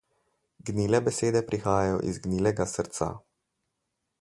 [0.69, 3.11] Gnile besede prihajajo iz gnilega srca.